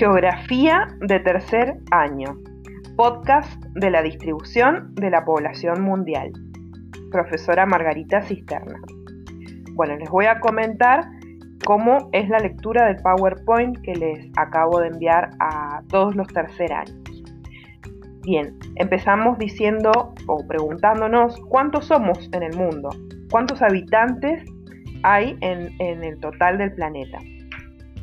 [0.00, 2.38] Geografía de tercer año.
[2.96, 6.32] Podcast de la distribución de la población mundial.
[7.10, 8.80] Profesora Margarita Cisterna.
[9.74, 11.04] Bueno, les voy a comentar
[11.66, 16.72] cómo es la lectura del PowerPoint que les acabo de enviar a todos los tercer
[16.72, 17.22] años.
[18.22, 22.88] Bien, empezamos diciendo o preguntándonos cuántos somos en el mundo,
[23.30, 24.50] cuántos habitantes
[25.02, 27.18] hay en, el total del planeta.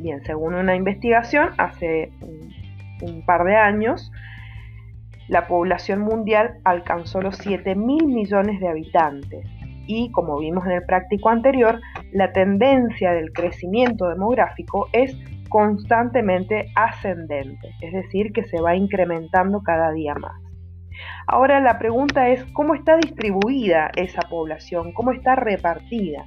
[0.00, 2.10] Bien, según una investigación hace
[3.02, 4.10] un, par de años,
[5.28, 9.46] la población mundial alcanzó los 7 mil millones de habitantes
[9.86, 11.80] y, como vimos en el práctico anterior,
[12.12, 15.14] la tendencia del crecimiento demográfico es
[15.50, 20.40] constantemente ascendente, es decir, que se va incrementando cada día más.
[21.26, 26.24] Ahora la pregunta es cómo está distribuida esa población, cómo está repartida.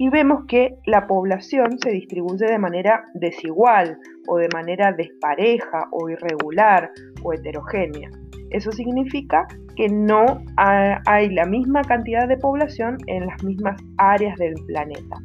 [0.00, 6.08] Y vemos que la población se distribuye de manera desigual o de manera despareja o
[6.08, 6.90] irregular
[7.22, 8.08] o heterogénea.
[8.48, 14.54] Eso significa que no hay la misma cantidad de población en las mismas áreas del
[14.68, 15.18] planeta.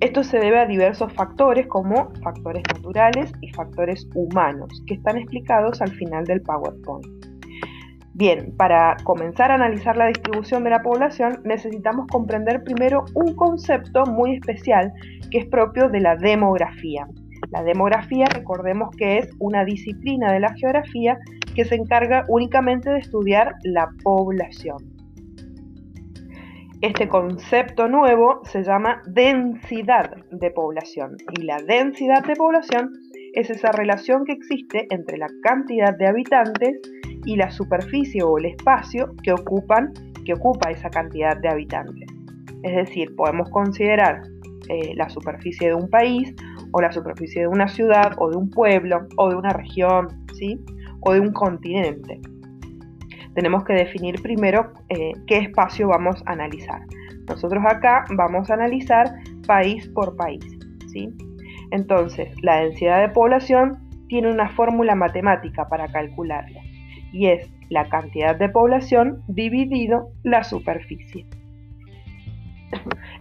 [0.00, 5.82] Esto se debe a diversos factores como factores naturales y factores humanos, que están explicados
[5.82, 7.21] al final del PowerPoint.
[8.14, 14.04] Bien, para comenzar a analizar la distribución de la población necesitamos comprender primero un concepto
[14.04, 14.92] muy especial
[15.30, 17.06] que es propio de la demografía.
[17.50, 21.18] La demografía, recordemos que es una disciplina de la geografía
[21.54, 24.76] que se encarga únicamente de estudiar la población.
[26.82, 32.90] Este concepto nuevo se llama densidad de población y la densidad de población
[33.34, 36.80] es esa relación que existe entre la cantidad de habitantes
[37.24, 39.92] y la superficie o el espacio que, ocupan,
[40.24, 42.08] que ocupa esa cantidad de habitantes.
[42.62, 44.22] Es decir, podemos considerar
[44.68, 46.34] eh, la superficie de un país
[46.72, 50.60] o la superficie de una ciudad o de un pueblo o de una región, ¿sí?
[51.00, 52.20] o de un continente
[53.34, 56.82] tenemos que definir primero eh, qué espacio vamos a analizar.
[57.28, 59.12] Nosotros acá vamos a analizar
[59.46, 60.44] país por país.
[60.88, 61.08] ¿sí?
[61.70, 63.78] Entonces, la densidad de población
[64.08, 66.60] tiene una fórmula matemática para calcularla
[67.12, 71.26] y es la cantidad de población dividido la superficie.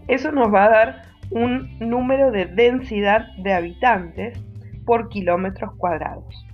[0.08, 4.38] Eso nos va a dar un número de densidad de habitantes
[4.86, 6.46] por kilómetros cuadrados.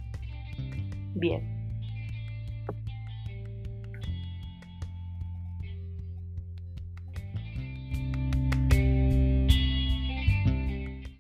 [1.16, 1.57] Bien,